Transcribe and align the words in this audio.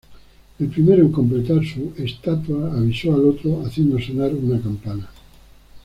El 0.57 0.67
primero 0.69 1.03
en 1.03 1.11
completar 1.11 1.63
su 1.63 1.93
estatua 1.95 2.75
avisó 2.75 3.13
al 3.13 3.23
otro 3.23 3.63
haciendo 3.63 3.99
sonar 3.99 4.33
una 4.33 4.59
campana. 4.59 5.07